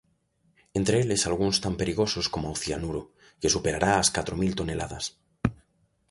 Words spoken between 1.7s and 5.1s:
perigosos coma o cianuro, que superará as catro mil toneladas.